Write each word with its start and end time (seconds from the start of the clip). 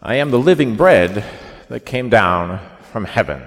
I 0.00 0.14
am 0.14 0.30
the 0.30 0.38
living 0.38 0.76
bread 0.76 1.24
that 1.68 1.84
came 1.84 2.08
down 2.08 2.60
from 2.92 3.04
heaven. 3.04 3.42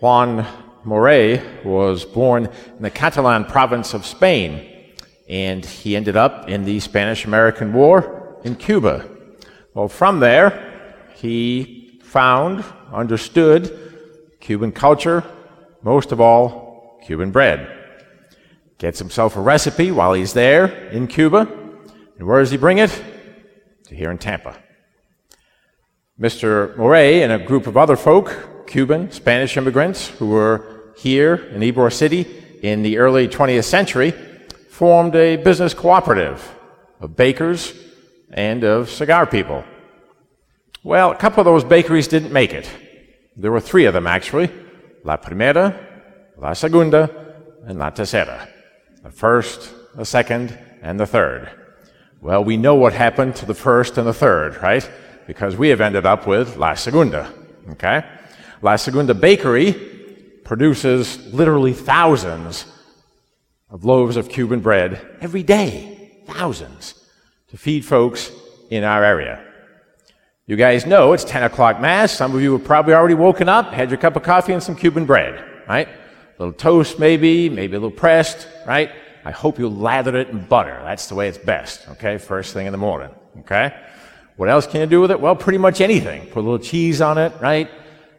Juan 0.00 0.46
Moré 0.82 1.62
was 1.62 2.06
born 2.06 2.46
in 2.46 2.82
the 2.82 2.90
Catalan 2.90 3.44
province 3.44 3.92
of 3.92 4.06
Spain, 4.06 4.66
and 5.28 5.62
he 5.62 5.94
ended 5.94 6.16
up 6.16 6.48
in 6.48 6.64
the 6.64 6.80
Spanish 6.80 7.26
American 7.26 7.74
War 7.74 8.40
in 8.44 8.54
Cuba. 8.54 9.06
Well, 9.74 9.88
from 9.88 10.20
there, 10.20 11.04
he 11.16 12.00
found, 12.02 12.64
understood 12.90 13.78
Cuban 14.40 14.72
culture, 14.72 15.22
most 15.82 16.12
of 16.12 16.20
all, 16.20 16.98
Cuban 17.04 17.30
bread. 17.30 17.70
Gets 18.78 19.00
himself 19.00 19.36
a 19.36 19.40
recipe 19.42 19.90
while 19.90 20.14
he's 20.14 20.32
there 20.32 20.64
in 20.88 21.08
Cuba, 21.08 21.40
and 22.18 22.26
where 22.26 22.40
does 22.40 22.50
he 22.50 22.56
bring 22.56 22.78
it? 22.78 23.02
Here 23.88 24.10
in 24.10 24.18
Tampa. 24.18 24.56
Mr. 26.20 26.74
Moré 26.76 27.22
and 27.22 27.32
a 27.32 27.38
group 27.38 27.66
of 27.66 27.76
other 27.76 27.96
folk 27.96 28.66
Cuban, 28.66 29.12
Spanish 29.12 29.56
immigrants 29.56 30.08
who 30.08 30.28
were 30.28 30.92
here 30.96 31.34
in 31.34 31.60
Ybor 31.60 31.92
City 31.92 32.26
in 32.62 32.82
the 32.82 32.98
early 32.98 33.28
20th 33.28 33.64
century 33.64 34.12
formed 34.70 35.14
a 35.14 35.36
business 35.36 35.72
cooperative 35.72 36.54
of 37.00 37.16
bakers 37.16 37.74
and 38.30 38.64
of 38.64 38.90
cigar 38.90 39.26
people. 39.26 39.62
Well, 40.82 41.12
a 41.12 41.16
couple 41.16 41.40
of 41.40 41.44
those 41.44 41.64
bakeries 41.64 42.08
didn't 42.08 42.32
make 42.32 42.52
it. 42.52 42.68
There 43.36 43.52
were 43.52 43.60
three 43.60 43.84
of 43.84 43.94
them, 43.94 44.06
actually 44.06 44.50
La 45.04 45.16
Primera, 45.16 45.74
La 46.36 46.52
Segunda, 46.54 47.34
and 47.66 47.78
La 47.78 47.90
Tercera. 47.90 48.48
The 49.02 49.10
first, 49.10 49.72
the 49.94 50.04
second, 50.04 50.58
and 50.82 50.98
the 50.98 51.06
third. 51.06 51.50
Well, 52.20 52.42
we 52.42 52.56
know 52.56 52.74
what 52.74 52.92
happened 52.92 53.36
to 53.36 53.46
the 53.46 53.54
first 53.54 53.98
and 53.98 54.06
the 54.06 54.14
third, 54.14 54.60
right? 54.62 54.88
Because 55.26 55.56
we 55.56 55.68
have 55.68 55.80
ended 55.80 56.06
up 56.06 56.26
with 56.26 56.56
La 56.56 56.74
Segunda, 56.74 57.32
okay? 57.72 58.04
La 58.62 58.76
Segunda 58.76 59.14
Bakery 59.14 59.72
produces 60.44 61.32
literally 61.32 61.72
thousands 61.72 62.64
of 63.68 63.84
loaves 63.84 64.16
of 64.16 64.28
Cuban 64.28 64.60
bread 64.60 65.04
every 65.20 65.42
day, 65.42 66.22
thousands, 66.26 66.94
to 67.48 67.58
feed 67.58 67.84
folks 67.84 68.30
in 68.70 68.82
our 68.82 69.04
area. 69.04 69.42
You 70.46 70.56
guys 70.56 70.86
know 70.86 71.12
it's 71.12 71.24
10 71.24 71.42
o'clock 71.42 71.80
Mass. 71.80 72.12
Some 72.12 72.34
of 72.34 72.40
you 72.40 72.52
have 72.52 72.64
probably 72.64 72.94
already 72.94 73.14
woken 73.14 73.48
up, 73.48 73.72
had 73.72 73.90
your 73.90 73.98
cup 73.98 74.16
of 74.16 74.22
coffee 74.22 74.52
and 74.52 74.62
some 74.62 74.76
Cuban 74.76 75.04
bread, 75.04 75.44
right? 75.68 75.88
A 75.88 76.38
little 76.38 76.52
toast, 76.52 76.98
maybe, 76.98 77.48
maybe 77.50 77.76
a 77.76 77.80
little 77.80 77.90
pressed, 77.90 78.46
right? 78.66 78.92
I 79.26 79.32
hope 79.32 79.58
you 79.58 79.68
lather 79.68 80.16
it 80.16 80.28
in 80.28 80.44
butter. 80.44 80.78
That's 80.84 81.08
the 81.08 81.14
way 81.14 81.28
it's 81.28 81.38
best, 81.38 81.88
okay? 81.90 82.16
First 82.18 82.54
thing 82.54 82.66
in 82.66 82.72
the 82.72 82.78
morning, 82.78 83.10
okay? 83.40 83.74
What 84.36 84.48
else 84.48 84.66
can 84.66 84.80
you 84.80 84.86
do 84.86 85.00
with 85.00 85.10
it? 85.10 85.20
Well, 85.20 85.34
pretty 85.34 85.58
much 85.58 85.80
anything. 85.80 86.26
Put 86.26 86.40
a 86.40 86.46
little 86.48 86.58
cheese 86.58 87.00
on 87.00 87.18
it, 87.18 87.32
right? 87.40 87.68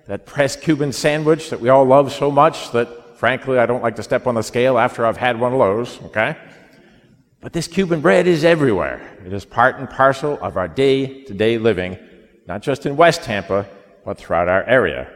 that 0.07 0.25
pressed 0.25 0.61
Cuban 0.61 0.91
sandwich 0.91 1.49
that 1.49 1.59
we 1.59 1.69
all 1.69 1.85
love 1.85 2.11
so 2.11 2.31
much 2.31 2.71
that, 2.71 3.17
frankly, 3.17 3.59
I 3.59 3.65
don't 3.65 3.83
like 3.83 3.97
to 3.97 4.03
step 4.03 4.25
on 4.25 4.35
the 4.35 4.41
scale 4.41 4.79
after 4.79 5.05
I've 5.05 5.17
had 5.17 5.39
one 5.39 5.53
of 5.53 5.59
those, 5.59 6.01
okay? 6.03 6.37
But 7.41 7.53
this 7.53 7.67
Cuban 7.67 8.01
bread 8.01 8.25
is 8.25 8.43
everywhere. 8.43 9.01
It 9.25 9.33
is 9.33 9.45
part 9.45 9.75
and 9.77 9.89
parcel 9.89 10.39
of 10.41 10.57
our 10.57 10.67
day 10.67 11.23
to 11.25 11.33
day 11.33 11.57
living, 11.57 11.97
not 12.47 12.61
just 12.61 12.85
in 12.85 12.95
West 12.95 13.23
Tampa, 13.23 13.67
but 14.05 14.17
throughout 14.17 14.47
our 14.47 14.63
area. 14.63 15.11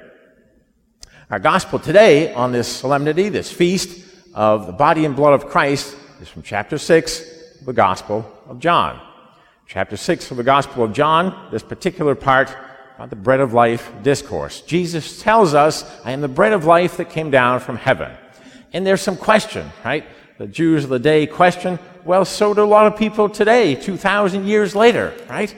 Our 1.29 1.39
gospel 1.39 1.79
today 1.79 2.33
on 2.33 2.51
this 2.51 2.67
solemnity, 2.67 3.29
this 3.29 3.49
feast 3.49 4.10
of 4.33 4.67
the 4.67 4.73
body 4.73 5.05
and 5.05 5.15
blood 5.15 5.33
of 5.33 5.47
Christ, 5.47 5.95
is 6.21 6.27
from 6.27 6.43
chapter 6.43 6.77
6 6.77 7.21
of 7.59 7.65
the 7.65 7.73
Gospel 7.73 8.25
of 8.47 8.59
John. 8.59 8.99
Chapter 9.67 9.97
6 9.97 10.31
of 10.31 10.37
the 10.37 10.43
Gospel 10.43 10.83
of 10.83 10.93
John, 10.93 11.49
this 11.51 11.63
particular 11.63 12.15
part 12.15 12.55
about 12.95 13.09
the 13.09 13.15
bread 13.15 13.39
of 13.39 13.53
life 13.53 13.91
discourse. 14.03 14.61
Jesus 14.61 15.21
tells 15.21 15.53
us, 15.53 15.83
I 16.05 16.11
am 16.11 16.21
the 16.21 16.27
bread 16.27 16.53
of 16.53 16.65
life 16.65 16.97
that 16.97 17.09
came 17.09 17.31
down 17.31 17.59
from 17.59 17.77
heaven. 17.77 18.11
And 18.73 18.85
there's 18.85 19.01
some 19.01 19.17
question, 19.17 19.69
right? 19.83 20.05
The 20.37 20.47
Jews 20.47 20.83
of 20.83 20.89
the 20.89 20.99
day 20.99 21.25
question, 21.27 21.79
well, 22.05 22.25
so 22.25 22.53
do 22.53 22.63
a 22.63 22.65
lot 22.65 22.87
of 22.87 22.97
people 22.97 23.29
today, 23.29 23.75
2,000 23.75 24.45
years 24.45 24.75
later, 24.75 25.13
right? 25.29 25.55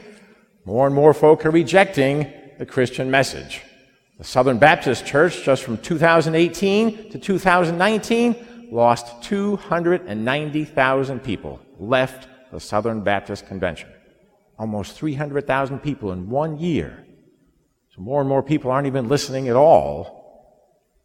More 0.66 0.86
and 0.86 0.96
more 0.96 1.14
folk 1.14 1.46
are 1.46 1.52
rejecting 1.52 2.32
the 2.58 2.66
Christian 2.66 3.12
message. 3.12 3.62
The 4.18 4.24
Southern 4.24 4.58
Baptist 4.58 5.06
Church, 5.06 5.44
just 5.44 5.64
from 5.64 5.78
2018 5.78 7.10
to 7.12 7.18
2019, 7.20 8.36
lost 8.74 9.24
290,000 9.24 11.20
people, 11.24 11.60
left 11.80 12.28
the 12.52 12.60
Southern 12.60 13.02
Baptist 13.02 13.48
Convention. 13.48 13.90
Almost 14.58 14.98
300,000 14.98 15.80
people 15.80 16.12
in 16.12 16.30
one 16.30 16.60
year 16.60 17.04
so 17.96 18.02
more 18.02 18.22
and 18.22 18.30
more 18.30 18.42
people 18.42 18.72
aren't 18.72 18.88
even 18.88 19.08
listening 19.08 19.50
at 19.50 19.56
all 19.56 20.58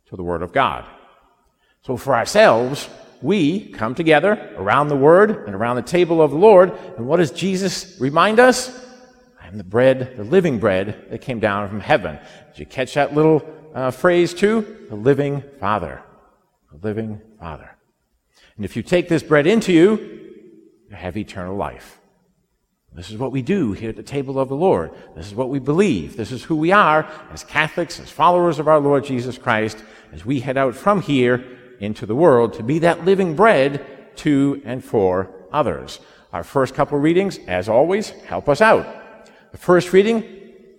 to 0.07 0.17
the 0.17 0.23
Word 0.23 0.43
of 0.43 0.53
God. 0.53 0.87
So 1.83 1.99
for 1.99 2.15
ourselves, 2.15 2.89
we 3.21 3.69
come 3.73 3.95
together 3.95 4.55
around 4.57 4.89
the 4.89 4.97
Word 4.97 5.47
and 5.47 5.55
around 5.55 5.77
the 5.77 5.83
table 5.83 6.23
of 6.23 6.31
the 6.31 6.39
Lord. 6.39 6.73
And 6.97 7.07
what 7.07 7.19
does 7.19 7.31
Jesus 7.31 8.01
remind 8.01 8.41
us? 8.41 8.87
I 9.41 9.49
am 9.49 9.59
the 9.59 9.65
bread, 9.65 10.17
the 10.17 10.25
living 10.25 10.59
bread 10.59 11.09
that 11.11 11.21
came 11.21 11.41
down 11.41 11.69
from 11.69 11.81
heaven. 11.81 12.19
Did 12.53 12.61
you 12.61 12.67
catch 12.67 12.95
that 12.95 13.15
little 13.15 13.47
uh, 13.75 13.91
phrase 13.91 14.33
too? 14.33 14.87
The 14.89 14.97
living 14.97 15.43
Father. 15.61 16.03
Living 16.83 17.21
Father. 17.39 17.77
And 18.57 18.65
if 18.65 18.77
you 18.77 18.83
take 18.83 19.09
this 19.09 19.23
bread 19.23 19.47
into 19.47 19.73
you, 19.73 19.97
you 20.89 20.97
have 20.97 21.17
eternal 21.17 21.57
life. 21.57 21.99
This 22.93 23.11
is 23.11 23.19
what 23.19 23.33
we 23.33 23.43
do 23.43 23.73
here 23.73 23.91
at 23.91 23.97
the 23.97 24.03
table 24.03 24.41
of 24.41 24.49
the 24.49 24.57
Lord. 24.57 24.91
This 25.15 25.27
is 25.27 25.35
what 25.35 25.51
we 25.51 25.59
believe. 25.59 26.17
This 26.17 26.33
is 26.33 26.43
who 26.43 26.57
we 26.57 26.73
are 26.73 27.09
as 27.31 27.45
Catholics, 27.45 28.01
as 28.01 28.11
followers 28.11 28.59
of 28.59 28.67
our 28.67 28.81
Lord 28.81 29.05
Jesus 29.05 29.39
Christ, 29.39 29.83
as 30.13 30.25
we 30.25 30.41
head 30.41 30.57
out 30.57 30.75
from 30.75 31.03
here 31.03 31.45
into 31.81 32.07
the 32.07 32.17
world 32.17 32.55
to 32.55 32.63
be 32.63 32.81
that 32.81 33.05
living 33.05 33.37
bread 33.37 34.17
to 34.17 34.61
and 34.65 34.85
for 34.85 35.31
others. 35.53 36.01
Our 36.33 36.43
first 36.43 36.75
couple 36.75 36.99
readings, 36.99 37.39
as 37.47 37.69
always, 37.69 38.11
help 38.11 38.49
us 38.49 38.61
out. 38.61 38.87
The 39.53 39.59
first 39.59 39.93
reading 39.93 40.25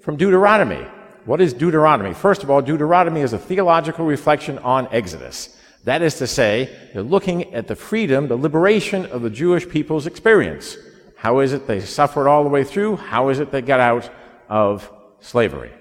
from 0.02 0.18
Deuteronomy. 0.18 0.86
What 1.26 1.42
is 1.42 1.54
Deuteronomy? 1.54 2.14
First 2.14 2.44
of 2.44 2.50
all, 2.50 2.62
Deuteronomy 2.62 3.22
is 3.22 3.34
a 3.34 3.40
theological 3.40 4.06
reflection 4.06 4.58
on 4.60 4.88
Exodus. 4.92 5.58
That 5.86 6.02
is 6.02 6.16
to 6.16 6.28
say, 6.28 6.76
they're 6.94 7.02
looking 7.02 7.54
at 7.54 7.68
the 7.68 7.76
freedom, 7.76 8.28
the 8.28 8.36
liberation 8.36 9.06
of 9.06 9.22
the 9.22 9.30
Jewish 9.30 9.68
people's 9.68 10.06
experience. 10.08 10.78
How 11.16 11.40
is 11.40 11.54
it 11.54 11.68
they 11.68 11.80
suffered 11.80 12.28
all 12.28 12.44
the 12.44 12.50
way 12.50 12.64
through? 12.64 12.98
How 12.98 13.30
is 13.30 13.40
it 13.40 13.52
they 13.52 13.62
got 13.62 13.80
out 13.80 14.10
of 14.50 14.92
slavery? 15.20 15.72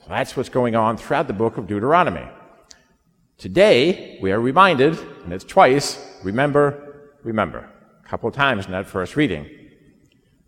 So 0.00 0.06
that's 0.08 0.36
what's 0.36 0.48
going 0.48 0.76
on 0.76 0.96
throughout 0.96 1.26
the 1.26 1.32
book 1.32 1.56
of 1.56 1.66
Deuteronomy. 1.66 2.26
Today, 3.36 4.18
we 4.20 4.32
are 4.32 4.40
reminded, 4.40 4.98
and 5.24 5.32
it's 5.32 5.44
twice, 5.44 6.18
remember, 6.24 7.12
remember. 7.22 7.70
A 8.04 8.08
couple 8.08 8.30
times 8.30 8.66
in 8.66 8.72
that 8.72 8.86
first 8.86 9.16
reading. 9.16 9.48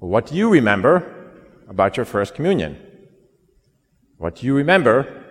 Well, 0.01 0.11
what 0.11 0.27
do 0.27 0.35
you 0.35 0.49
remember 0.49 1.33
about 1.69 1.97
your 1.97 2.07
first 2.07 2.35
communion? 2.35 2.79
What 4.17 4.37
do 4.37 4.47
you 4.47 4.57
remember 4.57 5.25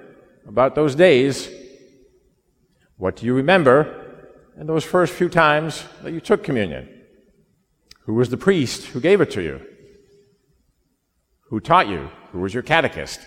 about 0.48 0.76
those 0.76 0.96
days? 0.96 1.50
What 3.00 3.16
do 3.16 3.26
you 3.26 3.34
remember 3.34 4.28
in 4.60 4.68
those 4.68 4.84
first 4.84 5.14
few 5.14 5.30
times 5.30 5.86
that 6.04 6.12
you 6.12 6.20
took 6.20 6.44
communion? 6.44 6.90
Who 8.02 8.14
was 8.14 8.30
the 8.30 8.36
priest 8.36 8.88
who 8.88 9.00
gave 9.00 9.22
it 9.22 9.32
to 9.32 9.42
you? 9.42 9.62
Who 11.44 11.62
taught 11.62 11.88
you? 11.88 12.10
Who 12.34 12.42
was 12.42 12.54
your 12.54 12.62
catechist? 12.62 13.22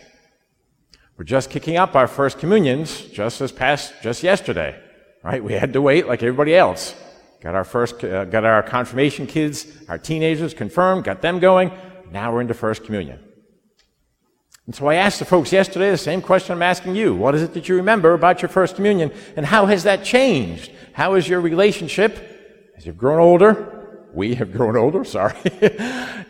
We're 1.16 1.24
just 1.24 1.48
kicking 1.48 1.78
up 1.78 1.96
our 1.96 2.06
first 2.06 2.38
communions 2.38 3.00
just 3.06 3.40
as 3.40 3.50
past, 3.50 3.94
just 4.02 4.22
yesterday, 4.22 4.78
right? 5.22 5.42
We 5.42 5.54
had 5.54 5.72
to 5.72 5.80
wait 5.80 6.06
like 6.06 6.22
everybody 6.22 6.54
else. 6.54 6.94
Got 7.40 7.54
our 7.54 7.64
first, 7.64 8.04
uh, 8.04 8.26
got 8.26 8.44
our 8.44 8.62
confirmation 8.62 9.26
kids, 9.26 9.66
our 9.88 9.96
teenagers 9.96 10.52
confirmed, 10.52 11.04
got 11.04 11.22
them 11.22 11.38
going. 11.38 11.72
Now 12.10 12.30
we're 12.30 12.42
into 12.42 12.52
first 12.52 12.84
communion. 12.84 13.20
And 14.66 14.74
so 14.74 14.86
I 14.86 14.94
asked 14.94 15.18
the 15.18 15.24
folks 15.24 15.52
yesterday 15.52 15.90
the 15.90 15.98
same 15.98 16.22
question 16.22 16.54
I'm 16.54 16.62
asking 16.62 16.94
you. 16.94 17.14
What 17.14 17.34
is 17.34 17.42
it 17.42 17.54
that 17.54 17.68
you 17.68 17.76
remember 17.76 18.14
about 18.14 18.42
your 18.42 18.48
first 18.48 18.76
communion? 18.76 19.12
And 19.36 19.44
how 19.44 19.66
has 19.66 19.82
that 19.82 20.04
changed? 20.04 20.70
How 20.92 21.14
is 21.14 21.28
your 21.28 21.40
relationship 21.40 22.28
as 22.76 22.86
you've 22.86 22.98
grown 22.98 23.18
older 23.18 23.82
we 24.12 24.34
have 24.34 24.52
grown 24.52 24.76
older, 24.76 25.04
sorry. 25.18 25.36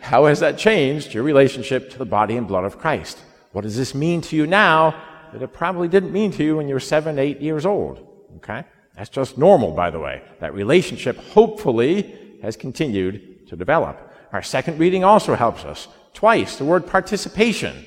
How 0.01 0.25
has 0.25 0.39
that 0.39 0.57
changed 0.57 1.13
your 1.13 1.23
relationship 1.23 1.89
to 1.91 1.97
the 1.97 2.05
body 2.05 2.37
and 2.37 2.47
blood 2.47 2.65
of 2.65 2.79
Christ? 2.79 3.19
What 3.51 3.61
does 3.61 3.77
this 3.77 3.93
mean 3.93 4.21
to 4.21 4.35
you 4.35 4.47
now 4.47 4.95
that 5.31 5.41
it 5.41 5.53
probably 5.53 5.87
didn't 5.87 6.13
mean 6.13 6.31
to 6.31 6.43
you 6.43 6.57
when 6.57 6.67
you 6.67 6.73
were 6.73 6.79
seven, 6.79 7.19
eight 7.19 7.41
years 7.41 7.65
old? 7.65 8.07
Okay? 8.37 8.63
That's 8.95 9.09
just 9.09 9.37
normal, 9.37 9.71
by 9.71 9.89
the 9.89 9.99
way. 9.99 10.21
That 10.39 10.53
relationship, 10.53 11.17
hopefully, 11.17 12.37
has 12.41 12.55
continued 12.55 13.47
to 13.47 13.55
develop. 13.55 13.99
Our 14.31 14.43
second 14.43 14.79
reading 14.79 15.03
also 15.03 15.35
helps 15.35 15.63
us. 15.65 15.87
Twice, 16.13 16.57
the 16.57 16.65
word 16.65 16.87
participation. 16.87 17.85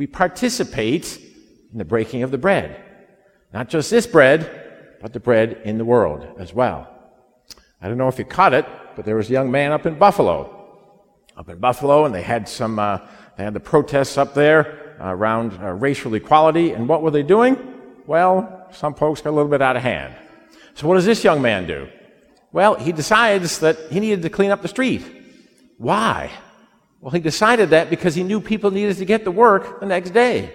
We 0.00 0.06
participate 0.06 1.20
in 1.70 1.76
the 1.76 1.84
breaking 1.84 2.22
of 2.22 2.30
the 2.30 2.38
bread. 2.38 2.82
Not 3.52 3.68
just 3.68 3.90
this 3.90 4.06
bread, 4.06 4.96
but 5.02 5.12
the 5.12 5.20
bread 5.20 5.60
in 5.66 5.76
the 5.76 5.84
world 5.84 6.26
as 6.38 6.54
well. 6.54 6.88
I 7.82 7.88
don't 7.88 7.98
know 7.98 8.08
if 8.08 8.18
you 8.18 8.24
caught 8.24 8.54
it, 8.54 8.64
but 8.96 9.04
there 9.04 9.16
was 9.16 9.28
a 9.28 9.34
young 9.34 9.50
man 9.50 9.72
up 9.72 9.84
in 9.84 9.98
Buffalo, 9.98 10.78
up 11.36 11.50
in 11.50 11.58
Buffalo, 11.58 12.06
and 12.06 12.14
they 12.14 12.22
had 12.22 12.48
some, 12.48 12.78
uh, 12.78 13.00
They 13.36 13.44
had 13.44 13.52
the 13.52 13.60
protests 13.60 14.16
up 14.16 14.32
there 14.32 14.96
uh, 14.98 15.14
around 15.14 15.62
uh, 15.62 15.72
racial 15.72 16.14
equality, 16.14 16.72
and 16.72 16.88
what 16.88 17.02
were 17.02 17.10
they 17.10 17.22
doing? 17.22 17.58
Well, 18.06 18.68
some 18.72 18.94
folks 18.94 19.20
got 19.20 19.28
a 19.28 19.36
little 19.36 19.50
bit 19.50 19.60
out 19.60 19.76
of 19.76 19.82
hand. 19.82 20.14
So, 20.72 20.88
what 20.88 20.94
does 20.94 21.04
this 21.04 21.22
young 21.22 21.42
man 21.42 21.66
do? 21.66 21.90
Well, 22.52 22.74
he 22.76 22.92
decides 22.92 23.58
that 23.58 23.76
he 23.90 24.00
needed 24.00 24.22
to 24.22 24.30
clean 24.30 24.50
up 24.50 24.62
the 24.62 24.68
street. 24.68 25.02
Why? 25.76 26.30
Well, 27.00 27.10
he 27.10 27.20
decided 27.20 27.70
that 27.70 27.88
because 27.88 28.14
he 28.14 28.22
knew 28.22 28.40
people 28.40 28.70
needed 28.70 28.96
to 28.98 29.04
get 29.04 29.24
to 29.24 29.30
work 29.30 29.80
the 29.80 29.86
next 29.86 30.10
day. 30.10 30.52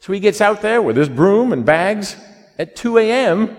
So 0.00 0.12
he 0.12 0.20
gets 0.20 0.40
out 0.40 0.62
there 0.62 0.82
with 0.82 0.96
his 0.96 1.08
broom 1.08 1.52
and 1.52 1.64
bags 1.64 2.16
at 2.58 2.74
2 2.74 2.98
a.m. 2.98 3.56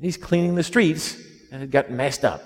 He's 0.00 0.16
cleaning 0.16 0.54
the 0.54 0.62
streets 0.62 1.16
and 1.50 1.62
it 1.62 1.70
got 1.70 1.90
messed 1.90 2.24
up. 2.24 2.42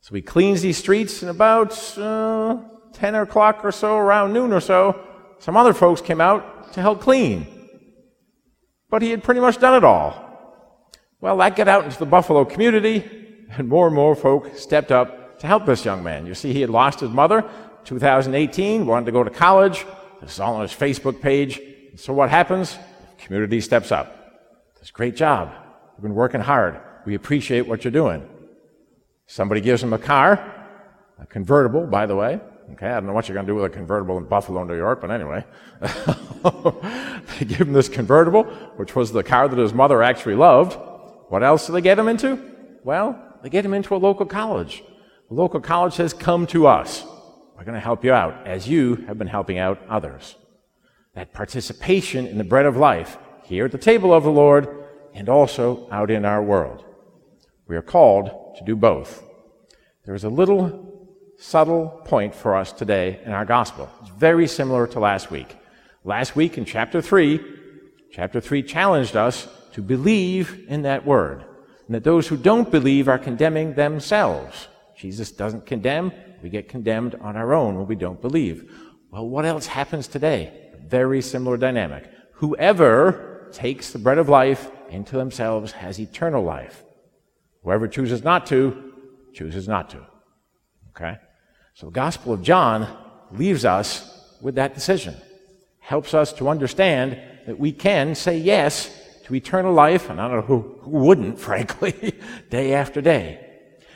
So 0.00 0.16
he 0.16 0.20
cleans 0.20 0.62
these 0.62 0.76
streets, 0.76 1.22
and 1.22 1.30
about 1.30 1.96
uh, 1.96 2.58
10 2.92 3.14
o'clock 3.14 3.64
or 3.64 3.70
so, 3.70 3.96
around 3.96 4.32
noon 4.32 4.52
or 4.52 4.60
so, 4.60 5.00
some 5.38 5.56
other 5.56 5.72
folks 5.72 6.00
came 6.00 6.20
out 6.20 6.72
to 6.72 6.80
help 6.80 7.00
clean. 7.00 7.46
But 8.90 9.02
he 9.02 9.10
had 9.10 9.22
pretty 9.22 9.40
much 9.40 9.58
done 9.58 9.74
it 9.74 9.84
all. 9.84 10.90
Well, 11.20 11.36
that 11.36 11.54
got 11.54 11.68
out 11.68 11.84
into 11.84 11.98
the 11.98 12.06
Buffalo 12.06 12.44
community, 12.44 13.08
and 13.50 13.68
more 13.68 13.86
and 13.86 13.94
more 13.94 14.16
folk 14.16 14.56
stepped 14.56 14.90
up 14.90 15.38
to 15.38 15.46
help 15.46 15.66
this 15.66 15.84
young 15.84 16.02
man. 16.02 16.26
You 16.26 16.34
see, 16.34 16.52
he 16.52 16.60
had 16.62 16.70
lost 16.70 16.98
his 16.98 17.10
mother 17.10 17.48
2018, 17.84 18.86
wanted 18.86 19.06
to 19.06 19.12
go 19.12 19.24
to 19.24 19.30
college. 19.30 19.84
This 20.20 20.34
is 20.34 20.40
all 20.40 20.54
on 20.54 20.62
his 20.62 20.72
Facebook 20.72 21.20
page. 21.20 21.60
So 21.96 22.12
what 22.12 22.30
happens? 22.30 22.76
The 23.16 23.24
community 23.24 23.60
steps 23.60 23.92
up. 23.92 24.18
Does 24.78 24.90
great 24.90 25.16
job. 25.16 25.52
You've 25.94 26.02
been 26.02 26.14
working 26.14 26.40
hard. 26.40 26.80
We 27.04 27.14
appreciate 27.14 27.66
what 27.66 27.84
you're 27.84 27.92
doing. 27.92 28.28
Somebody 29.26 29.60
gives 29.60 29.82
him 29.82 29.92
a 29.92 29.98
car, 29.98 30.66
a 31.18 31.26
convertible, 31.26 31.86
by 31.86 32.06
the 32.06 32.16
way. 32.16 32.40
Okay, 32.72 32.86
I 32.86 32.94
don't 32.94 33.06
know 33.06 33.12
what 33.12 33.28
you're 33.28 33.34
going 33.34 33.46
to 33.46 33.52
do 33.52 33.56
with 33.56 33.64
a 33.64 33.74
convertible 33.74 34.18
in 34.18 34.24
Buffalo, 34.24 34.64
New 34.64 34.76
York, 34.76 35.00
but 35.00 35.10
anyway. 35.10 35.44
they 37.38 37.44
give 37.44 37.60
him 37.60 37.72
this 37.72 37.88
convertible, 37.88 38.44
which 38.76 38.94
was 38.94 39.12
the 39.12 39.22
car 39.22 39.48
that 39.48 39.58
his 39.58 39.74
mother 39.74 40.02
actually 40.02 40.36
loved. 40.36 40.78
What 41.28 41.42
else 41.42 41.66
do 41.66 41.72
they 41.72 41.80
get 41.80 41.98
him 41.98 42.08
into? 42.08 42.38
Well, 42.84 43.20
they 43.42 43.50
get 43.50 43.64
him 43.64 43.74
into 43.74 43.94
a 43.94 43.98
local 43.98 44.26
college. 44.26 44.82
The 45.28 45.34
local 45.34 45.60
college 45.60 45.96
has 45.96 46.14
come 46.14 46.46
to 46.48 46.66
us. 46.66 47.04
We're 47.56 47.64
going 47.64 47.74
to 47.74 47.80
help 47.80 48.04
you 48.04 48.12
out 48.12 48.46
as 48.46 48.68
you 48.68 48.96
have 49.06 49.18
been 49.18 49.28
helping 49.28 49.58
out 49.58 49.80
others. 49.88 50.36
That 51.14 51.32
participation 51.32 52.26
in 52.26 52.38
the 52.38 52.44
bread 52.44 52.66
of 52.66 52.76
life 52.76 53.18
here 53.44 53.66
at 53.66 53.72
the 53.72 53.78
table 53.78 54.12
of 54.12 54.24
the 54.24 54.30
Lord 54.30 54.68
and 55.14 55.28
also 55.28 55.88
out 55.90 56.10
in 56.10 56.24
our 56.24 56.42
world. 56.42 56.84
We 57.68 57.76
are 57.76 57.82
called 57.82 58.56
to 58.56 58.64
do 58.64 58.74
both. 58.76 59.22
There 60.04 60.14
is 60.14 60.24
a 60.24 60.28
little 60.28 60.88
subtle 61.38 62.02
point 62.04 62.34
for 62.34 62.56
us 62.56 62.72
today 62.72 63.20
in 63.24 63.32
our 63.32 63.44
gospel. 63.44 63.90
It's 64.00 64.10
very 64.10 64.46
similar 64.46 64.86
to 64.88 65.00
last 65.00 65.30
week. 65.30 65.56
Last 66.04 66.34
week 66.34 66.58
in 66.58 66.64
chapter 66.64 67.00
3, 67.00 67.40
chapter 68.10 68.40
3 68.40 68.62
challenged 68.62 69.16
us 69.16 69.48
to 69.72 69.82
believe 69.82 70.64
in 70.68 70.82
that 70.82 71.06
word, 71.06 71.44
and 71.86 71.94
that 71.94 72.04
those 72.04 72.28
who 72.28 72.36
don't 72.36 72.70
believe 72.70 73.08
are 73.08 73.18
condemning 73.18 73.74
themselves. 73.74 74.68
Jesus 74.96 75.30
doesn't 75.30 75.66
condemn, 75.66 76.12
we 76.42 76.50
get 76.50 76.68
condemned 76.68 77.14
on 77.20 77.36
our 77.36 77.54
own 77.54 77.76
when 77.76 77.86
we 77.86 77.94
don't 77.94 78.20
believe. 78.20 78.70
Well, 79.10 79.28
what 79.28 79.44
else 79.44 79.66
happens 79.66 80.08
today? 80.08 80.70
Very 80.86 81.22
similar 81.22 81.56
dynamic. 81.56 82.10
Whoever 82.34 83.48
takes 83.52 83.92
the 83.92 83.98
bread 83.98 84.18
of 84.18 84.28
life 84.28 84.70
into 84.90 85.16
themselves 85.16 85.72
has 85.72 86.00
eternal 86.00 86.42
life. 86.42 86.84
Whoever 87.62 87.86
chooses 87.86 88.24
not 88.24 88.46
to, 88.46 88.92
chooses 89.32 89.68
not 89.68 89.90
to. 89.90 90.04
Okay? 90.90 91.18
So 91.74 91.86
the 91.86 91.92
Gospel 91.92 92.32
of 92.32 92.42
John 92.42 92.88
leaves 93.30 93.64
us 93.64 94.36
with 94.40 94.56
that 94.56 94.74
decision. 94.74 95.16
Helps 95.78 96.14
us 96.14 96.32
to 96.34 96.48
understand 96.48 97.20
that 97.46 97.58
we 97.58 97.72
can 97.72 98.14
say 98.14 98.38
yes 98.38 98.90
to 99.24 99.34
eternal 99.34 99.72
life, 99.72 100.10
and 100.10 100.20
I 100.20 100.28
don't 100.28 100.36
know 100.36 100.42
who, 100.42 100.78
who 100.82 100.90
wouldn't, 100.90 101.38
frankly, 101.48 102.14
day 102.50 102.74
after 102.74 103.00
day. 103.00 103.48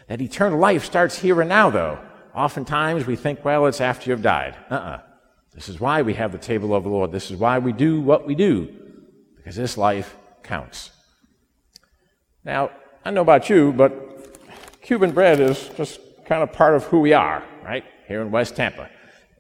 That 0.09 0.21
eternal 0.21 0.59
life 0.59 0.85
starts 0.85 1.19
here 1.19 1.41
and 1.41 1.49
now, 1.49 1.71
though. 1.71 1.99
Oftentimes 2.37 3.07
we 3.07 3.17
think, 3.17 3.43
well, 3.45 3.65
it's 3.67 3.81
after 3.81 4.11
you've 4.11 4.21
died. 4.21 4.55
Uh-uh. 4.71 5.01
This 5.55 5.71
is 5.71 5.81
why 5.81 6.03
we 6.03 6.13
have 6.15 6.33
the 6.33 6.39
table 6.39 6.75
of 6.75 6.83
the 6.83 6.91
Lord. 6.91 7.11
This 7.11 7.31
is 7.31 7.39
why 7.39 7.59
we 7.59 7.73
do 7.73 7.99
what 8.03 8.27
we 8.27 8.35
do, 8.35 8.69
because 9.37 9.57
this 9.57 9.79
life 9.79 10.15
counts. 10.43 10.91
Now, 12.45 12.71
I 13.07 13.11
know 13.11 13.23
about 13.23 13.49
you, 13.49 13.73
but 13.73 14.83
Cuban 14.83 15.13
bread 15.13 15.41
is 15.41 15.71
just 15.79 15.99
kind 16.27 16.43
of 16.43 16.53
part 16.53 16.75
of 16.75 16.85
who 16.85 17.01
we 17.01 17.15
are, 17.15 17.43
right? 17.65 17.85
Here 18.07 18.21
in 18.21 18.31
West 18.31 18.55
Tampa. 18.55 18.91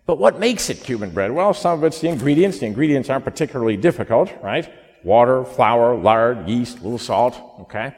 But 0.06 0.16
what 0.16 0.40
makes 0.40 0.70
it 0.70 0.82
Cuban 0.82 1.10
bread? 1.10 1.32
Well, 1.32 1.52
some 1.52 1.78
of 1.78 1.84
it's 1.84 2.00
the 2.00 2.08
ingredients. 2.08 2.60
The 2.60 2.66
ingredients 2.66 3.10
aren't 3.10 3.26
particularly 3.26 3.76
difficult, 3.76 4.32
right? 4.42 4.72
Water, 5.04 5.44
flour, 5.44 5.94
lard, 5.94 6.48
yeast, 6.48 6.78
a 6.78 6.82
little 6.82 6.98
salt, 6.98 7.36
okay? 7.60 7.94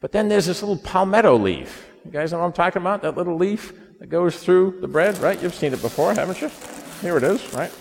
But 0.00 0.10
then 0.10 0.28
there's 0.28 0.46
this 0.46 0.60
little 0.60 0.78
palmetto 0.78 1.38
leaf. 1.38 1.88
You 2.04 2.10
guys 2.10 2.32
know 2.32 2.40
what 2.40 2.46
I'm 2.46 2.52
talking 2.52 2.82
about? 2.82 3.02
That 3.02 3.16
little 3.16 3.36
leaf 3.36 3.72
that 4.04 4.10
goes 4.10 4.36
through 4.36 4.78
the 4.82 4.86
bread, 4.86 5.16
right? 5.16 5.42
You've 5.42 5.54
seen 5.54 5.72
it 5.72 5.80
before, 5.80 6.12
haven't 6.12 6.42
you? 6.42 6.50
Here 7.00 7.16
it 7.16 7.22
is, 7.22 7.54
right? 7.54 7.72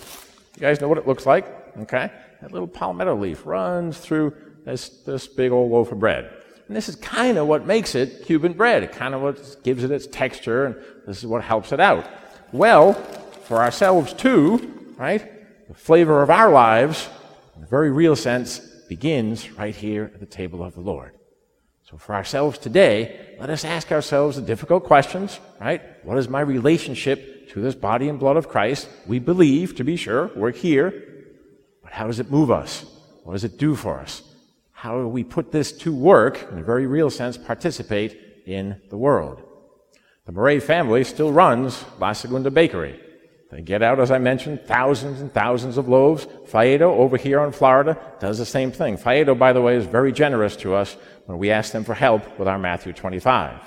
You 0.55 0.61
guys 0.61 0.79
know 0.79 0.87
what 0.87 0.97
it 0.97 1.05
looks 1.05 1.25
like, 1.25 1.45
okay? 1.79 2.09
That 2.41 2.53
little 2.53 2.65
palmetto 2.65 3.13
leaf 3.13 3.45
runs 3.45 3.97
through 3.97 4.33
this, 4.63 4.87
this 4.87 5.27
big 5.27 5.51
old 5.51 5.69
loaf 5.69 5.91
of 5.91 5.99
bread. 5.99 6.31
And 6.69 6.77
this 6.77 6.87
is 6.87 6.95
kind 6.95 7.37
of 7.37 7.47
what 7.47 7.65
makes 7.65 7.93
it 7.93 8.23
Cuban 8.25 8.53
bread. 8.53 8.83
It 8.83 8.93
kind 8.93 9.13
of 9.13 9.21
what 9.21 9.63
gives 9.65 9.83
it 9.83 9.91
its 9.91 10.07
texture, 10.07 10.65
and 10.67 10.75
this 11.05 11.17
is 11.17 11.25
what 11.25 11.43
helps 11.43 11.73
it 11.73 11.81
out. 11.81 12.07
Well, 12.53 12.93
for 12.93 13.57
ourselves 13.57 14.13
too, 14.13 14.95
right? 14.97 15.29
The 15.67 15.73
flavor 15.73 16.23
of 16.23 16.29
our 16.29 16.49
lives, 16.49 17.09
in 17.57 17.63
a 17.63 17.67
very 17.67 17.91
real 17.91 18.15
sense, 18.15 18.59
begins 18.87 19.51
right 19.51 19.75
here 19.75 20.09
at 20.13 20.21
the 20.21 20.25
table 20.25 20.63
of 20.63 20.73
the 20.73 20.79
Lord. 20.79 21.11
So 21.83 21.97
for 21.97 22.15
ourselves 22.15 22.57
today, 22.57 23.35
let 23.39 23.49
us 23.49 23.65
ask 23.65 23.91
ourselves 23.91 24.37
the 24.37 24.41
difficult 24.41 24.85
questions, 24.85 25.39
right? 25.59 25.81
What 26.05 26.17
is 26.17 26.29
my 26.29 26.39
relationship 26.39 27.49
to 27.49 27.59
this 27.59 27.75
body 27.75 28.07
and 28.07 28.17
blood 28.17 28.37
of 28.37 28.47
Christ? 28.47 28.87
We 29.05 29.19
believe, 29.19 29.75
to 29.75 29.83
be 29.83 29.97
sure, 29.97 30.31
we're 30.33 30.51
here, 30.51 30.93
but 31.83 31.91
how 31.91 32.07
does 32.07 32.21
it 32.21 32.31
move 32.31 32.49
us? 32.49 32.85
What 33.23 33.33
does 33.33 33.43
it 33.43 33.57
do 33.57 33.75
for 33.75 33.99
us? 33.99 34.23
How 34.71 34.97
do 34.97 35.07
we 35.09 35.25
put 35.25 35.51
this 35.51 35.73
to 35.79 35.93
work, 35.93 36.47
in 36.51 36.59
a 36.59 36.63
very 36.63 36.87
real 36.87 37.09
sense, 37.09 37.37
participate 37.37 38.17
in 38.45 38.81
the 38.89 38.97
world? 38.97 39.43
The 40.25 40.31
Murray 40.31 40.61
family 40.61 41.03
still 41.03 41.33
runs 41.33 41.83
La 41.99 42.13
Segunda 42.13 42.49
Bakery. 42.49 42.99
They 43.53 43.61
get 43.61 43.83
out, 43.83 43.99
as 43.99 44.09
I 44.09 44.17
mentioned, 44.17 44.61
thousands 44.65 45.21
and 45.21 45.31
thousands 45.31 45.77
of 45.77 45.87
loaves. 45.87 46.25
Faedo 46.47 46.89
over 46.97 47.17
here 47.17 47.43
in 47.43 47.51
Florida 47.51 47.99
does 48.19 48.39
the 48.39 48.47
same 48.47 48.71
thing. 48.71 48.97
Faedo, 48.97 49.37
by 49.37 49.53
the 49.53 49.61
way, 49.61 49.75
is 49.75 49.85
very 49.85 50.11
generous 50.11 50.55
to 50.57 50.73
us 50.73 50.97
when 51.27 51.37
we 51.37 51.51
ask 51.51 51.71
them 51.71 51.83
for 51.83 51.93
help 51.93 52.39
with 52.39 52.47
our 52.47 52.57
Matthew 52.57 52.93
25. 52.93 53.61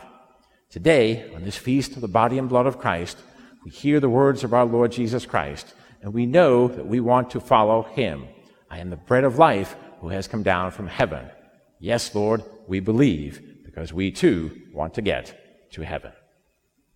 Today, 0.70 1.32
on 1.36 1.44
this 1.44 1.56
feast 1.56 1.94
of 1.94 2.00
the 2.00 2.08
body 2.08 2.36
and 2.36 2.48
blood 2.48 2.66
of 2.66 2.78
Christ, 2.78 3.16
we 3.64 3.70
hear 3.70 4.00
the 4.00 4.08
words 4.08 4.42
of 4.42 4.52
our 4.52 4.64
Lord 4.64 4.90
Jesus 4.90 5.24
Christ, 5.24 5.72
and 6.02 6.12
we 6.12 6.26
know 6.26 6.66
that 6.66 6.88
we 6.88 6.98
want 6.98 7.30
to 7.30 7.40
follow 7.40 7.82
him. 7.84 8.26
I 8.68 8.80
am 8.80 8.90
the 8.90 8.96
bread 8.96 9.22
of 9.22 9.38
life 9.38 9.76
who 10.00 10.08
has 10.08 10.26
come 10.26 10.42
down 10.42 10.72
from 10.72 10.88
heaven. 10.88 11.30
Yes, 11.78 12.12
Lord, 12.12 12.42
we 12.66 12.80
believe 12.80 13.40
because 13.64 13.92
we 13.92 14.10
too 14.10 14.50
want 14.72 14.94
to 14.94 15.02
get 15.02 15.70
to 15.74 15.82
heaven. 15.82 16.10